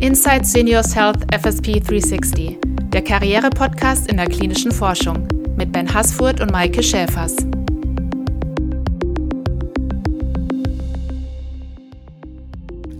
[0.00, 2.56] Inside Seniors Health FSP 360,
[2.92, 5.26] der Karriere-Podcast in der klinischen Forschung
[5.56, 7.34] mit Ben Hasfurt und Maike Schäfers.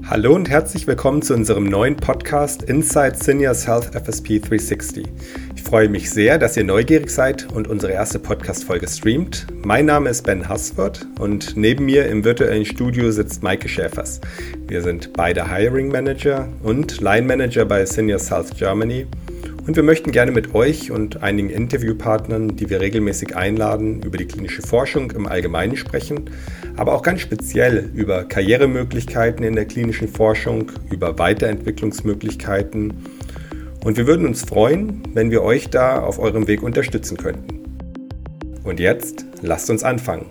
[0.06, 5.06] Hallo und herzlich willkommen zu unserem neuen Podcast Inside Seniors Health FSP 360.
[5.58, 9.48] Ich freue mich sehr, dass ihr neugierig seid und unsere erste Podcast-Folge streamt.
[9.64, 14.20] Mein Name ist Ben Hassford und neben mir im virtuellen Studio sitzt Maike Schäfers.
[14.68, 19.06] Wir sind beide Hiring Manager und Line Manager bei Seniors Health Germany
[19.68, 24.26] und wir möchten gerne mit euch und einigen Interviewpartnern, die wir regelmäßig einladen, über die
[24.26, 26.30] klinische Forschung im Allgemeinen sprechen,
[26.76, 32.94] aber auch ganz speziell über Karrieremöglichkeiten in der klinischen Forschung, über Weiterentwicklungsmöglichkeiten.
[33.84, 37.64] Und wir würden uns freuen, wenn wir euch da auf eurem Weg unterstützen könnten.
[38.64, 40.30] Und jetzt lasst uns anfangen.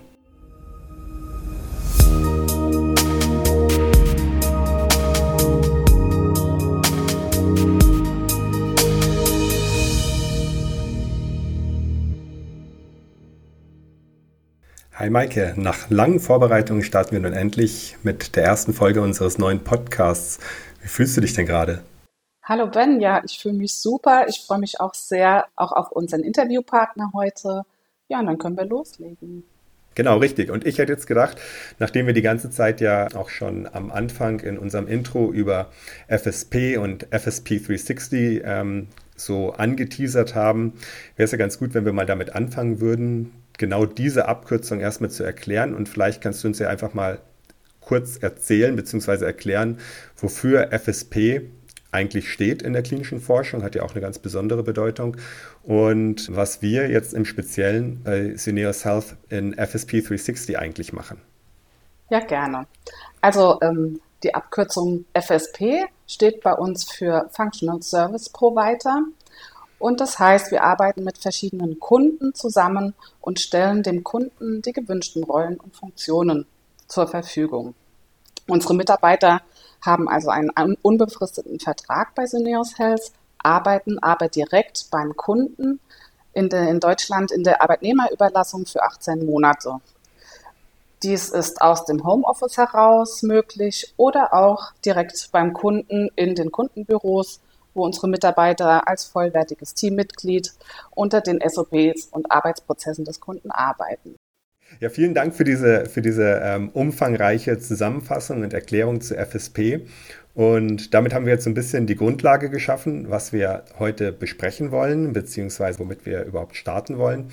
[14.94, 19.60] Hi Maike, nach langen Vorbereitungen starten wir nun endlich mit der ersten Folge unseres neuen
[19.60, 20.40] Podcasts.
[20.82, 21.82] Wie fühlst du dich denn gerade?
[22.50, 24.28] Hallo Ben, ja, ich fühle mich super.
[24.30, 27.64] Ich freue mich auch sehr auch auf unseren Interviewpartner heute.
[28.08, 29.44] Ja, und dann können wir loslegen.
[29.96, 30.50] Genau, richtig.
[30.50, 31.38] Und ich hätte jetzt gedacht,
[31.78, 35.72] nachdem wir die ganze Zeit ja auch schon am Anfang in unserem Intro über
[36.08, 38.88] FSP und FSP 360 ähm,
[39.18, 40.72] so angeteasert haben,
[41.18, 45.10] wäre es ja ganz gut, wenn wir mal damit anfangen würden, genau diese Abkürzung erstmal
[45.10, 45.76] zu erklären.
[45.76, 47.20] Und vielleicht kannst du uns ja einfach mal
[47.82, 49.26] kurz erzählen bzw.
[49.26, 49.80] erklären,
[50.16, 51.42] wofür FSP
[51.92, 55.18] eigentlich steht in der klinischen Forschung, hat ja auch eine ganz besondere Bedeutung.
[55.64, 61.22] Und was wir jetzt im Speziellen bei Syneos Health in FSP 360 eigentlich machen.
[62.10, 62.68] Ja, gerne.
[63.22, 69.04] Also ähm, die Abkürzung FSP steht bei uns für Functional Service Provider.
[69.80, 75.24] Und das heißt, wir arbeiten mit verschiedenen Kunden zusammen und stellen dem Kunden die gewünschten
[75.24, 76.48] Rollen und Funktionen
[76.88, 77.76] zur Verfügung.
[78.48, 79.42] Unsere Mitarbeiter
[79.82, 85.80] haben also einen unbefristeten Vertrag bei Syneos Health, arbeiten aber direkt beim Kunden
[86.34, 89.80] in, der, in Deutschland in der Arbeitnehmerüberlassung für 18 Monate.
[91.04, 97.40] Dies ist aus dem Homeoffice heraus möglich oder auch direkt beim Kunden in den Kundenbüros
[97.78, 100.52] wo unsere Mitarbeiter als vollwertiges Teammitglied
[100.92, 104.18] unter den SOPs und Arbeitsprozessen des Kunden arbeiten.
[104.80, 109.82] Ja, vielen Dank für diese, für diese ähm, umfangreiche Zusammenfassung und Erklärung zu FSP.
[110.36, 115.14] Und damit haben wir jetzt ein bisschen die Grundlage geschaffen, was wir heute besprechen wollen,
[115.14, 117.32] beziehungsweise womit wir überhaupt starten wollen.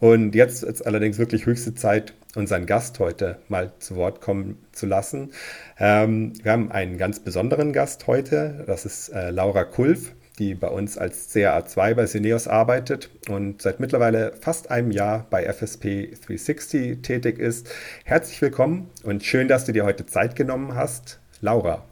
[0.00, 4.86] Und jetzt ist allerdings wirklich höchste Zeit, unseren Gast heute mal zu Wort kommen zu
[4.86, 5.30] lassen.
[5.78, 8.64] Ähm, wir haben einen ganz besonderen Gast heute.
[8.66, 13.78] Das ist äh, Laura Kulf, die bei uns als CA2 bei Cineos arbeitet und seit
[13.78, 17.68] mittlerweile fast einem Jahr bei FSP 360 tätig ist.
[18.04, 21.20] Herzlich willkommen und schön, dass du dir heute Zeit genommen hast.
[21.42, 21.84] Laura.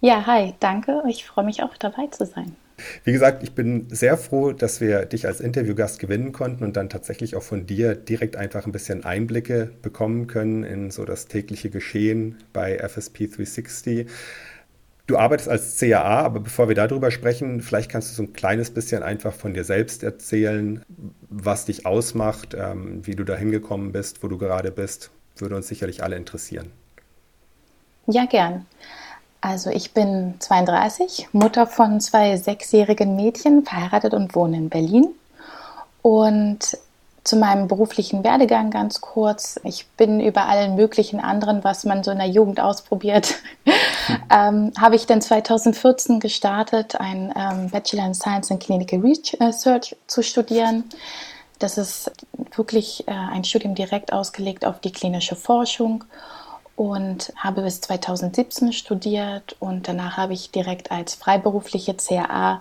[0.00, 1.02] Ja, hi, danke.
[1.08, 2.56] Ich freue mich auch dabei zu sein.
[3.04, 6.88] Wie gesagt, ich bin sehr froh, dass wir dich als Interviewgast gewinnen konnten und dann
[6.88, 11.70] tatsächlich auch von dir direkt einfach ein bisschen Einblicke bekommen können in so das tägliche
[11.70, 14.06] Geschehen bei FSP 360.
[15.06, 18.72] Du arbeitest als CAA, aber bevor wir darüber sprechen, vielleicht kannst du so ein kleines
[18.72, 20.82] bisschen einfach von dir selbst erzählen,
[21.28, 25.10] was dich ausmacht, ähm, wie du da hingekommen bist, wo du gerade bist.
[25.36, 26.70] Würde uns sicherlich alle interessieren.
[28.06, 28.66] Ja, gern.
[29.42, 35.08] Also ich bin 32, Mutter von zwei sechsjährigen Mädchen, verheiratet und wohne in Berlin.
[36.00, 36.78] Und
[37.24, 39.58] zu meinem beruflichen Werdegang ganz kurz.
[39.64, 43.36] Ich bin über allen möglichen anderen, was man so in der Jugend ausprobiert,
[44.30, 50.22] ähm, habe ich dann 2014 gestartet, ein ähm, Bachelor in Science and Clinical Research zu
[50.22, 50.84] studieren.
[51.58, 52.12] Das ist
[52.54, 56.04] wirklich äh, ein Studium direkt ausgelegt auf die klinische Forschung
[56.76, 62.60] und habe bis 2017 studiert und danach habe ich direkt als freiberufliche CAA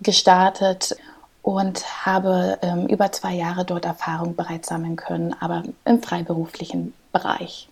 [0.00, 0.96] gestartet
[1.42, 7.68] und habe ähm, über zwei Jahre dort Erfahrung bereits sammeln können, aber im freiberuflichen Bereich.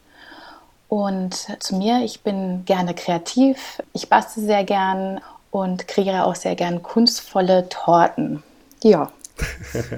[0.89, 5.21] Und zu mir, ich bin gerne kreativ, ich bastel sehr gern
[5.53, 8.43] und kreiere auch sehr gern kunstvolle Torten.
[8.83, 9.13] Ja.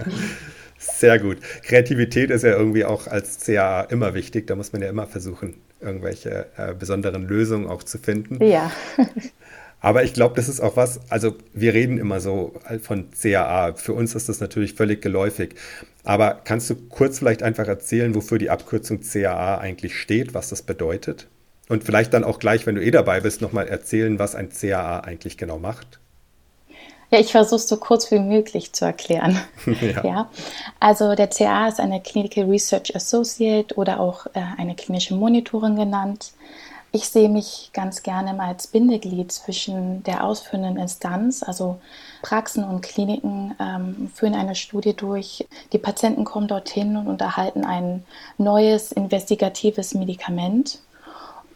[0.79, 1.39] Sehr gut.
[1.63, 4.49] Kreativität ist ja irgendwie auch als CAA immer wichtig.
[4.49, 8.45] Da muss man ja immer versuchen, irgendwelche äh, besonderen Lösungen auch zu finden.
[8.45, 8.73] Ja.
[9.83, 13.75] Aber ich glaube, das ist auch was, also wir reden immer so von CAA.
[13.75, 15.57] Für uns ist das natürlich völlig geläufig.
[16.05, 20.63] Aber kannst du kurz vielleicht einfach erzählen, wofür die Abkürzung CAA eigentlich steht, was das
[20.63, 21.27] bedeutet?
[21.69, 25.01] Und vielleicht dann auch gleich, wenn du eh dabei bist, nochmal erzählen, was ein CAA
[25.01, 25.99] eigentlich genau macht.
[27.11, 29.39] Ja, ich versuche es so kurz wie möglich zu erklären.
[29.67, 30.05] ja.
[30.05, 30.31] ja.
[30.79, 36.33] Also der CA ist eine Clinical Research Associate oder auch äh, eine klinische Monitorin genannt.
[36.95, 41.81] Ich sehe mich ganz gerne mal als Bindeglied zwischen der ausführenden Instanz, also
[42.21, 45.49] Praxen und Kliniken ähm, führen eine Studie durch.
[45.73, 48.05] Die Patienten kommen dorthin und unterhalten ein
[48.37, 50.81] neues investigatives Medikament.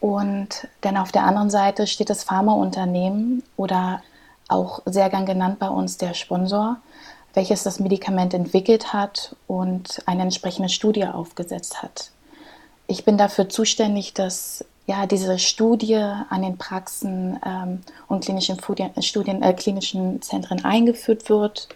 [0.01, 4.03] Und dann auf der anderen Seite steht das Pharmaunternehmen oder
[4.49, 6.79] auch sehr gern genannt bei uns der Sponsor,
[7.35, 12.11] welches das Medikament entwickelt hat und eine entsprechende Studie aufgesetzt hat.
[12.87, 18.57] Ich bin dafür zuständig, dass ja, diese Studie an den Praxen ähm, und klinischen,
[19.01, 21.69] Studien, äh, klinischen Zentren eingeführt wird,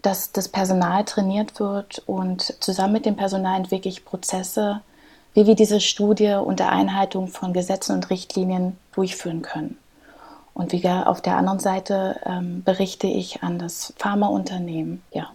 [0.00, 4.80] dass das Personal trainiert wird und zusammen mit dem Personal entwickle ich Prozesse,
[5.34, 9.78] wie wir diese Studie unter Einhaltung von Gesetzen und Richtlinien durchführen können.
[10.54, 15.02] Und wie auf der anderen Seite ähm, berichte ich an das Pharmaunternehmen.
[15.12, 15.30] Ja.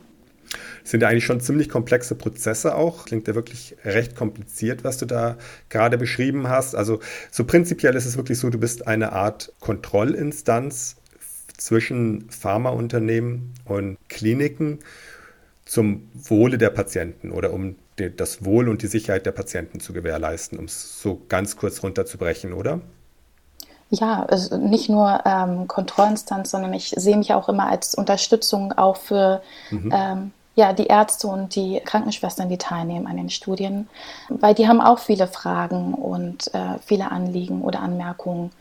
[0.83, 3.05] Sind ja eigentlich schon ziemlich komplexe Prozesse auch.
[3.05, 5.37] Klingt ja wirklich recht kompliziert, was du da
[5.69, 6.75] gerade beschrieben hast.
[6.75, 6.99] Also
[7.31, 10.95] so prinzipiell ist es wirklich so, du bist eine Art Kontrollinstanz
[11.57, 14.79] zwischen Pharmaunternehmen und Kliniken
[15.65, 17.75] zum Wohle der Patienten oder um
[18.17, 22.53] das Wohl und die Sicherheit der Patienten zu gewährleisten, um es so ganz kurz runterzubrechen,
[22.53, 22.81] oder?
[23.91, 28.97] Ja, also nicht nur ähm, Kontrollinstanz, sondern ich sehe mich auch immer als Unterstützung auch
[28.97, 29.41] für
[29.71, 29.91] mhm.
[29.93, 33.87] ähm, ja, die Ärzte und die Krankenschwestern, die teilnehmen an den Studien,
[34.27, 38.51] weil die haben auch viele Fragen und äh, viele Anliegen oder Anmerkungen,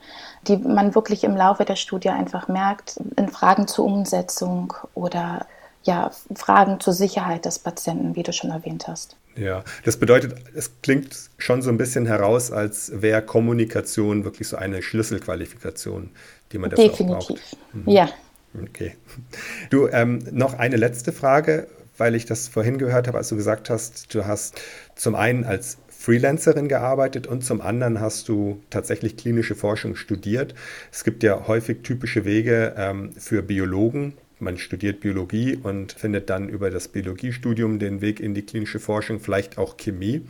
[0.46, 5.46] die man wirklich im Laufe der Studie einfach merkt, in Fragen zur Umsetzung oder
[5.82, 9.16] ja, Fragen zur Sicherheit des Patienten, wie du schon erwähnt hast.
[9.34, 14.56] Ja, das bedeutet, es klingt schon so ein bisschen heraus, als wäre Kommunikation wirklich so
[14.56, 16.10] eine Schlüsselqualifikation,
[16.52, 17.16] die man dafür Definitiv.
[17.16, 17.56] auch braucht.
[17.72, 17.88] Mhm.
[17.88, 18.08] Ja.
[18.62, 18.96] Okay.
[19.70, 21.66] Du, ähm, noch eine letzte Frage,
[21.98, 24.60] weil ich das vorhin gehört habe, als du gesagt hast, du hast
[24.94, 30.54] zum einen als Freelancerin gearbeitet und zum anderen hast du tatsächlich klinische Forschung studiert.
[30.92, 36.48] Es gibt ja häufig typische Wege ähm, für Biologen, man studiert Biologie und findet dann
[36.48, 40.22] über das Biologiestudium den Weg in die klinische Forschung, vielleicht auch Chemie.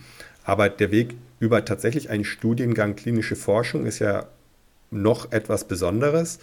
[0.45, 4.27] Aber der Weg über tatsächlich einen Studiengang klinische Forschung ist ja
[4.91, 6.39] noch etwas Besonderes.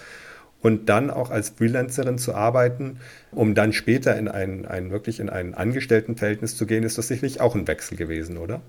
[0.62, 3.00] Und dann auch als Freelancerin zu arbeiten,
[3.31, 7.40] um dann später in ein, ein wirklich in ein Angestelltenverhältnis zu gehen, ist das sicherlich
[7.40, 8.62] auch ein Wechsel gewesen, oder?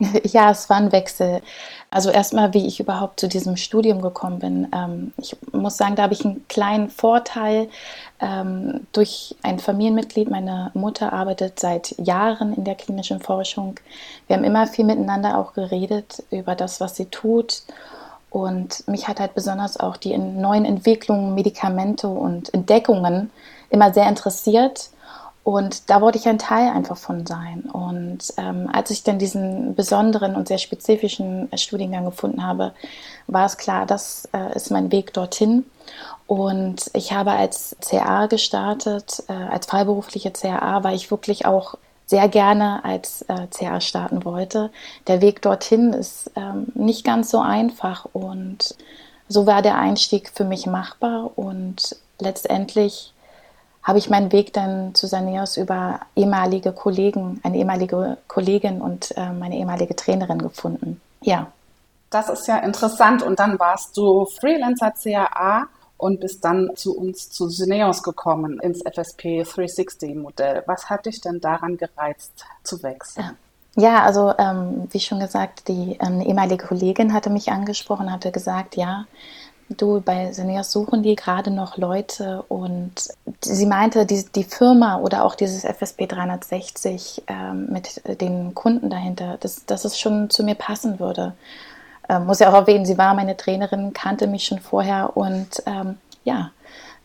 [0.24, 1.42] Ja, es war ein Wechsel.
[1.90, 4.68] Also erstmal, wie ich überhaupt zu diesem Studium gekommen bin.
[4.74, 7.68] Ähm, ich muss sagen, da habe ich einen kleinen Vorteil
[8.20, 10.30] ähm, durch ein Familienmitglied.
[10.30, 13.78] Meine Mutter arbeitet seit Jahren in der klinischen Forschung.
[14.26, 17.62] Wir haben immer viel miteinander auch geredet über das, was sie tut.
[18.30, 23.30] Und mich hat halt besonders auch die neuen Entwicklungen, Medikamente und Entdeckungen
[23.70, 24.90] immer sehr interessiert.
[25.42, 27.62] Und da wollte ich ein Teil einfach von sein.
[27.62, 32.72] Und ähm, als ich dann diesen besonderen und sehr spezifischen Studiengang gefunden habe,
[33.26, 35.64] war es klar, das äh, ist mein Weg dorthin.
[36.26, 41.74] Und ich habe als CA gestartet, äh, als freiberufliche CA, weil ich wirklich auch
[42.10, 44.70] sehr gerne als äh, CA starten wollte.
[45.06, 48.74] Der Weg dorthin ist ähm, nicht ganz so einfach und
[49.28, 53.12] so war der Einstieg für mich machbar und letztendlich
[53.84, 59.30] habe ich meinen Weg dann zu Saneos über ehemalige Kollegen, eine ehemalige Kollegin und äh,
[59.30, 61.00] meine ehemalige Trainerin gefunden.
[61.22, 61.46] Ja.
[62.10, 63.22] Das ist ja interessant.
[63.22, 65.68] Und dann warst du Freelancer CAA
[66.00, 70.62] und bist dann zu uns zu Syneos gekommen, ins FSP 360-Modell.
[70.66, 73.36] Was hat dich denn daran gereizt, zu wechseln?
[73.76, 78.76] Ja, also ähm, wie schon gesagt, die ähm, ehemalige Kollegin hatte mich angesprochen, hatte gesagt,
[78.76, 79.06] ja,
[79.68, 82.92] du, bei Seniors suchen die gerade noch Leute und
[83.42, 89.36] sie meinte, die, die Firma oder auch dieses FSP 360 ähm, mit den Kunden dahinter,
[89.38, 91.34] dass, dass es schon zu mir passen würde.
[92.08, 95.98] Ähm, muss ja auch erwähnen, sie war meine Trainerin, kannte mich schon vorher und ähm,
[96.24, 96.50] ja,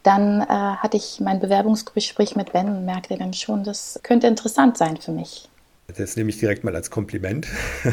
[0.04, 4.78] dann äh, hatte ich mein Bewerbungsgespräch mit Ben und merkte dann schon, das könnte interessant
[4.78, 5.50] sein für mich.
[5.96, 7.48] Das nehme ich direkt mal als Kompliment.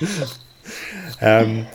[1.20, 1.66] ähm,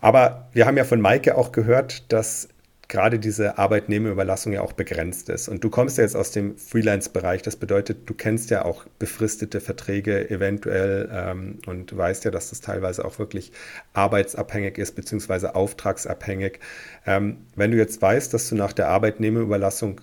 [0.00, 2.48] aber wir haben ja von Maike auch gehört, dass
[2.88, 5.48] gerade diese Arbeitnehmerüberlassung ja auch begrenzt ist.
[5.48, 7.42] Und du kommst ja jetzt aus dem Freelance-Bereich.
[7.42, 12.60] Das bedeutet, du kennst ja auch befristete Verträge eventuell ähm, und weißt ja, dass das
[12.60, 13.52] teilweise auch wirklich
[13.92, 16.60] arbeitsabhängig ist, beziehungsweise auftragsabhängig.
[17.06, 20.00] Ähm, wenn du jetzt weißt, dass du nach der Arbeitnehmerüberlassung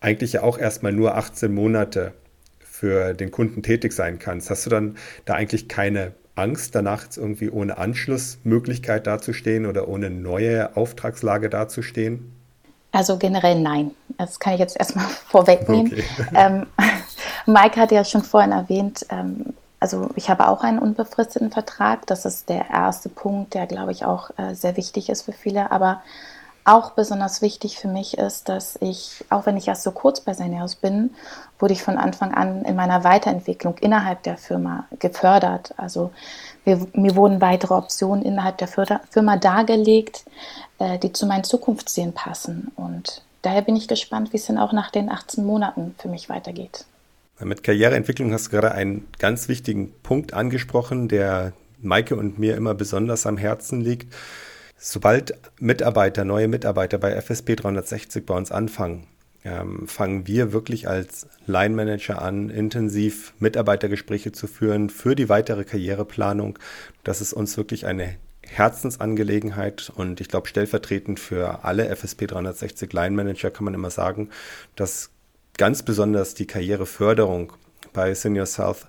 [0.00, 2.14] eigentlich ja auch erstmal nur 18 Monate
[2.58, 7.18] für den Kunden tätig sein kannst, hast du dann da eigentlich keine Angst, danach jetzt
[7.18, 12.32] irgendwie ohne Anschlussmöglichkeit dazustehen oder ohne neue Auftragslage dazustehen?
[12.92, 13.92] Also generell nein.
[14.18, 15.92] Das kann ich jetzt erstmal vorwegnehmen.
[15.92, 16.04] Okay.
[16.34, 16.66] Ähm,
[17.46, 22.06] Mike hat ja schon vorhin erwähnt, ähm, also ich habe auch einen unbefristeten Vertrag.
[22.06, 25.70] Das ist der erste Punkt, der, glaube ich, auch äh, sehr wichtig ist für viele.
[25.70, 26.02] Aber
[26.70, 30.34] auch besonders wichtig für mich ist, dass ich, auch wenn ich erst so kurz bei
[30.34, 31.10] Seneos bin,
[31.58, 35.74] wurde ich von Anfang an in meiner Weiterentwicklung innerhalb der Firma gefördert.
[35.76, 36.12] Also
[36.64, 40.24] wir, mir wurden weitere Optionen innerhalb der Firma dargelegt,
[40.78, 42.70] äh, die zu meinen Zukunftszielen passen.
[42.76, 46.28] Und daher bin ich gespannt, wie es dann auch nach den 18 Monaten für mich
[46.28, 46.84] weitergeht.
[47.40, 52.74] Mit Karriereentwicklung hast du gerade einen ganz wichtigen Punkt angesprochen, der Maike und mir immer
[52.74, 54.14] besonders am Herzen liegt.
[54.82, 59.06] Sobald Mitarbeiter, neue Mitarbeiter bei FSP 360 bei uns anfangen,
[59.44, 65.64] ähm, fangen wir wirklich als Line Manager an, intensiv Mitarbeitergespräche zu führen für die weitere
[65.64, 66.58] Karriereplanung.
[67.04, 73.14] Das ist uns wirklich eine Herzensangelegenheit und ich glaube, stellvertretend für alle FSP 360 Line
[73.14, 74.30] Manager kann man immer sagen,
[74.76, 75.10] dass
[75.58, 77.52] ganz besonders die Karriereförderung
[77.92, 78.86] bei Senior South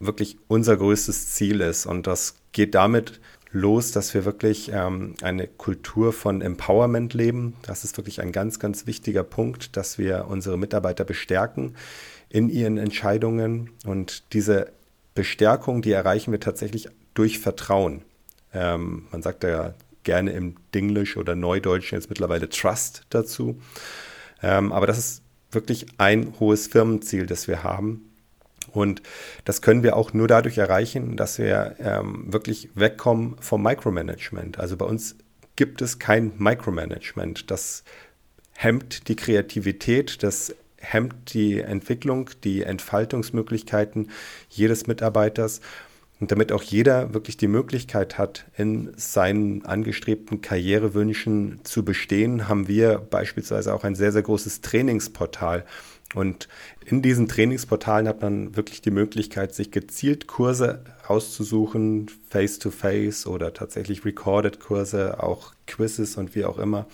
[0.00, 3.20] wirklich unser größtes Ziel ist und das geht damit
[3.52, 7.54] los, dass wir wirklich ähm, eine Kultur von Empowerment leben.
[7.62, 11.76] Das ist wirklich ein ganz, ganz wichtiger Punkt, dass wir unsere Mitarbeiter bestärken
[12.28, 13.70] in ihren Entscheidungen.
[13.84, 14.72] Und diese
[15.14, 18.02] Bestärkung, die erreichen wir tatsächlich durch Vertrauen.
[18.54, 23.60] Ähm, man sagt ja gerne im Dinglish oder Neudeutschen jetzt mittlerweile Trust dazu.
[24.42, 28.11] Ähm, aber das ist wirklich ein hohes Firmenziel, das wir haben
[28.72, 29.02] und
[29.44, 34.58] das können wir auch nur dadurch erreichen, dass wir ähm, wirklich wegkommen vom Micromanagement.
[34.58, 35.16] Also bei uns
[35.56, 37.50] gibt es kein Micromanagement.
[37.50, 37.84] Das
[38.52, 44.10] hemmt die Kreativität, das hemmt die Entwicklung, die Entfaltungsmöglichkeiten
[44.48, 45.60] jedes Mitarbeiters.
[46.20, 52.68] Und damit auch jeder wirklich die Möglichkeit hat, in seinen angestrebten Karrierewünschen zu bestehen, haben
[52.68, 55.64] wir beispielsweise auch ein sehr, sehr großes Trainingsportal,
[56.14, 56.48] und
[56.84, 63.54] in diesen Trainingsportalen hat man wirklich die Möglichkeit, sich gezielt Kurse auszusuchen, face-to-face -face oder
[63.54, 66.86] tatsächlich recorded Kurse, auch Quizzes und wie auch immer,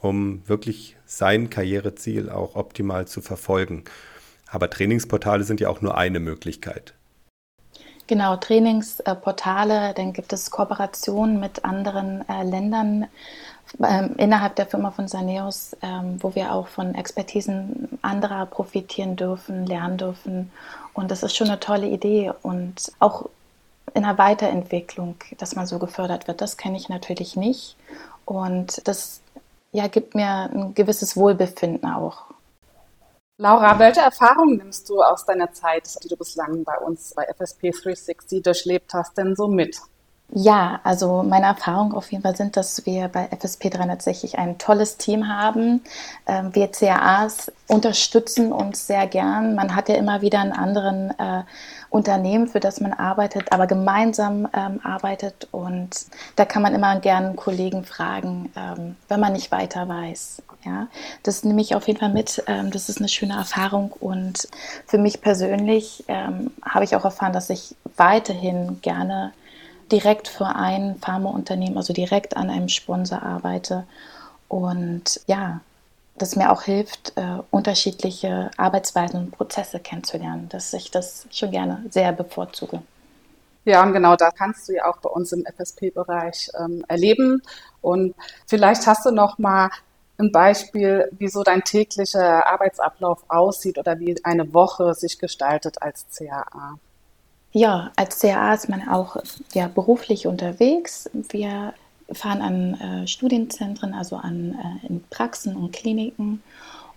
[0.00, 3.84] um wirklich sein Karriereziel auch optimal zu verfolgen.
[4.50, 6.94] Aber Trainingsportale sind ja auch nur eine Möglichkeit.
[8.06, 13.06] Genau, Trainingsportale, dann gibt es Kooperationen mit anderen äh, Ländern
[13.82, 19.66] ähm, innerhalb der Firma von Saneos, ähm, wo wir auch von Expertisen anderer profitieren dürfen,
[19.66, 20.50] lernen dürfen.
[20.94, 23.28] Und das ist schon eine tolle Idee und auch
[23.94, 27.76] in der Weiterentwicklung, dass man so gefördert wird, das kenne ich natürlich nicht.
[28.24, 29.20] Und das
[29.72, 32.24] ja, gibt mir ein gewisses Wohlbefinden auch.
[33.40, 37.70] Laura, welche Erfahrungen nimmst du aus deiner Zeit, die du bislang bei uns bei FSP
[37.70, 39.78] 360 durchlebt hast, denn so mit?
[40.30, 44.98] Ja, also meine Erfahrungen auf jeden Fall sind, dass wir bei FSP 360 ein tolles
[44.98, 45.82] Team haben.
[46.26, 49.54] Ähm, wir CAAs unterstützen uns sehr gern.
[49.54, 51.44] Man hat ja immer wieder einen anderen äh,
[51.88, 56.06] Unternehmen, für das man arbeitet, aber gemeinsam ähm, arbeitet und
[56.36, 60.42] da kann man immer gerne Kollegen fragen, ähm, wenn man nicht weiter weiß.
[60.66, 60.88] Ja,
[61.22, 62.42] das nehme ich auf jeden Fall mit.
[62.46, 64.48] Ähm, das ist eine schöne Erfahrung und
[64.86, 69.32] für mich persönlich ähm, habe ich auch erfahren, dass ich weiterhin gerne
[69.92, 73.84] direkt für ein Pharmaunternehmen, also direkt an einem Sponsor arbeite.
[74.48, 75.60] Und ja,
[76.16, 81.84] das mir auch hilft, äh, unterschiedliche Arbeitsweisen und Prozesse kennenzulernen, dass ich das schon gerne
[81.90, 82.82] sehr bevorzuge.
[83.64, 87.42] Ja, und genau da kannst du ja auch bei uns im FSP-Bereich ähm, erleben.
[87.82, 88.14] Und
[88.46, 89.70] vielleicht hast du noch mal
[90.16, 96.06] ein Beispiel, wie so dein täglicher Arbeitsablauf aussieht oder wie eine Woche sich gestaltet als
[96.16, 96.78] CAA.
[97.52, 99.16] Ja, als CAA ist man auch
[99.54, 101.08] ja, beruflich unterwegs.
[101.12, 101.72] Wir
[102.12, 106.42] fahren an äh, Studienzentren, also an äh, in Praxen und Kliniken.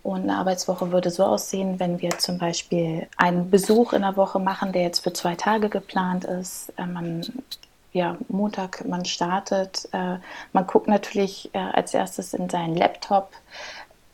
[0.04, 4.40] Und eine Arbeitswoche würde so aussehen, wenn wir zum Beispiel einen Besuch in der Woche
[4.40, 6.74] machen, der jetzt für zwei Tage geplant ist.
[6.78, 7.26] Äh, man,
[7.94, 9.88] ja, Montag, man startet.
[9.94, 10.18] Äh,
[10.54, 13.32] man guckt natürlich äh, als erstes in seinen Laptop,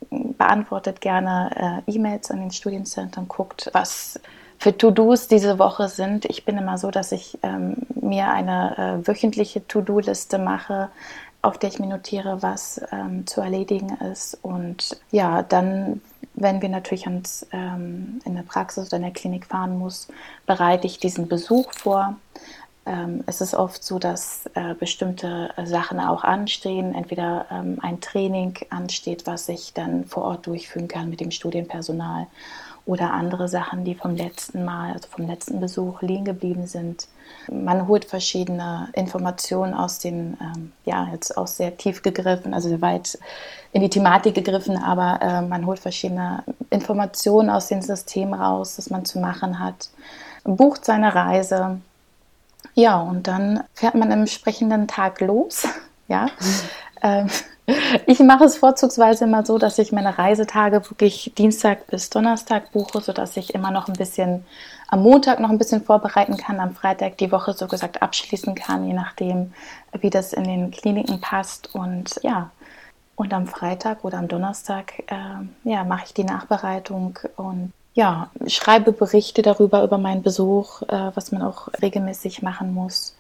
[0.10, 4.20] beantwortet gerne äh, E-Mails an den Studienzentren, guckt, was
[4.60, 6.26] für To-Dos diese Woche sind.
[6.26, 10.90] Ich bin immer so, dass ich ähm, mir eine äh, wöchentliche To-Do-Liste mache,
[11.42, 14.38] auf der ich mir notiere, was ähm, zu erledigen ist.
[14.42, 16.02] Und ja, dann,
[16.34, 20.08] wenn wir natürlich ans, ähm, in der Praxis oder in der Klinik fahren muss,
[20.46, 22.16] bereite ich diesen Besuch vor.
[22.88, 26.96] Ähm, es ist oft so, dass äh, bestimmte Sachen auch anstehen.
[26.96, 32.26] Entweder ähm, ein Training ansteht, was ich dann vor Ort durchführen kann mit dem Studienpersonal
[32.88, 37.08] oder andere Sachen, die vom letzten Mal, also vom letzten Besuch liegen geblieben sind.
[37.52, 42.82] Man holt verschiedene Informationen aus den, ähm, ja, jetzt auch sehr tief gegriffen, also sehr
[42.82, 43.20] weit
[43.74, 48.90] in die Thematik gegriffen, aber äh, man holt verschiedene Informationen aus dem System raus, das
[48.90, 49.90] man zu machen hat,
[50.46, 51.82] bucht seine Reise.
[52.74, 55.68] Ja, und dann fährt man im entsprechenden Tag los.
[56.10, 56.28] Ja.
[57.04, 57.28] Mhm.
[58.06, 63.02] Ich mache es vorzugsweise immer so, dass ich meine Reisetage wirklich Dienstag bis Donnerstag buche,
[63.02, 64.46] sodass ich immer noch ein bisschen
[64.88, 68.88] am Montag noch ein bisschen vorbereiten kann, am Freitag die Woche so gesagt abschließen kann,
[68.88, 69.54] je nachdem,
[70.00, 71.76] wie das in den Kliniken passt.
[71.76, 72.52] Und ja,
[73.18, 78.94] und am Freitag oder am Donnerstag äh, ja, mache ich die Nachbereitung und ja, schreibe
[78.94, 83.18] Berichte darüber, über meinen Besuch, äh, was man auch regelmäßig machen muss.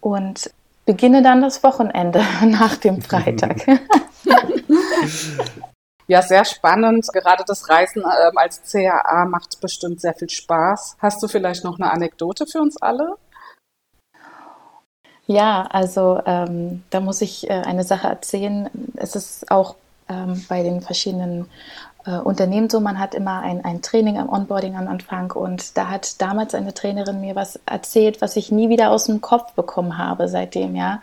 [0.00, 0.50] Und
[0.84, 3.66] beginne dann das Wochenende nach dem Freitag.
[6.06, 7.06] Ja, sehr spannend.
[7.12, 10.98] Gerade das Reisen ähm, als CAA macht bestimmt sehr viel Spaß.
[10.98, 13.16] Hast du vielleicht noch eine Anekdote für uns alle?
[15.26, 18.68] Ja, also ähm, da muss ich äh, eine Sache erzählen.
[18.96, 19.76] Es ist auch
[20.10, 21.48] ähm, bei den verschiedenen
[22.06, 25.30] äh, Unternehmen so, man hat immer ein, ein Training am Onboarding am Anfang.
[25.32, 29.20] Und da hat damals eine Trainerin mir was erzählt, was ich nie wieder aus dem
[29.20, 31.00] Kopf bekommen habe seitdem, ja.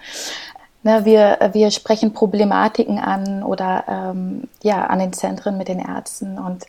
[0.83, 6.39] Ne, wir, wir sprechen Problematiken an oder ähm, ja, an den Zentren mit den Ärzten.
[6.39, 6.65] Und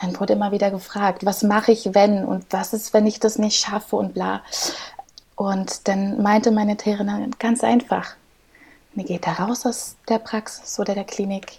[0.00, 2.24] dann wurde immer wieder gefragt, was mache ich, wenn?
[2.24, 3.96] Und was ist, wenn ich das nicht schaffe?
[3.96, 4.42] Und bla.
[5.34, 8.14] Und dann meinte meine Trainerin ganz einfach,
[8.94, 11.58] mir geht da raus aus der Praxis oder der Klinik,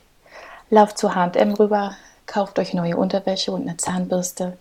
[0.69, 1.95] lauft zu H&M rüber,
[2.27, 4.57] kauft euch neue Unterwäsche und eine Zahnbürste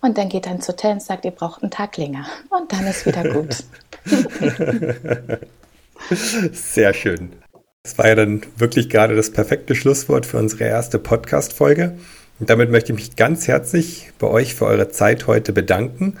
[0.00, 2.86] und dann geht dann zu Hotel und sagt, ihr braucht einen Tag länger und dann
[2.86, 3.64] ist wieder gut.
[6.52, 7.32] Sehr schön.
[7.82, 11.98] Das war ja dann wirklich gerade das perfekte Schlusswort für unsere erste Podcast-Folge.
[12.38, 16.18] Und damit möchte ich mich ganz herzlich bei euch für eure Zeit heute bedanken.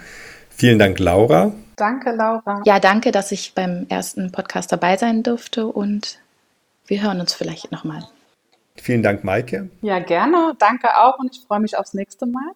[0.50, 1.52] Vielen Dank, Laura.
[1.76, 2.62] Danke, Laura.
[2.64, 6.18] Ja, danke, dass ich beim ersten Podcast dabei sein durfte und
[6.86, 8.02] wir hören uns vielleicht nochmal.
[8.80, 9.68] Vielen Dank, Maike.
[9.82, 10.54] Ja, gerne.
[10.58, 12.52] Danke auch und ich freue mich aufs nächste Mal.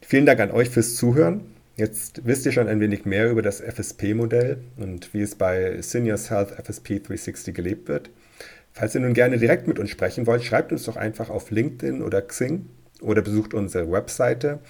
[0.00, 1.54] Vielen Dank an euch fürs Zuhören.
[1.76, 6.30] Jetzt wisst ihr schon ein wenig mehr über das FSP-Modell und wie es bei Seniors
[6.30, 8.10] Health FSP 360 gelebt wird.
[8.72, 12.02] Falls ihr nun gerne direkt mit uns sprechen wollt, schreibt uns doch einfach auf LinkedIn
[12.02, 12.66] oder Xing
[13.00, 14.60] oder besucht unsere Webseite.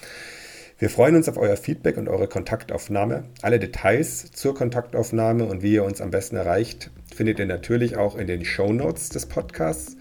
[0.79, 3.25] Wir freuen uns auf euer Feedback und eure Kontaktaufnahme.
[3.43, 8.17] Alle Details zur Kontaktaufnahme und wie ihr uns am besten erreicht, findet ihr natürlich auch
[8.17, 9.97] in den Show Notes des Podcasts.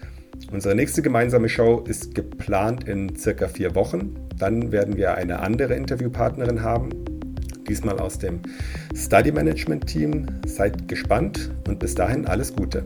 [0.52, 4.14] Unsere nächste gemeinsame Show ist geplant in circa vier Wochen.
[4.38, 6.90] Dann werden wir eine andere Interviewpartnerin haben,
[7.68, 8.40] diesmal aus dem
[8.94, 10.26] Study Management Team.
[10.46, 12.84] Seid gespannt und bis dahin alles Gute.